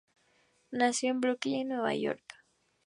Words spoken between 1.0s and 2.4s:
en Brooklyn, Nueva York.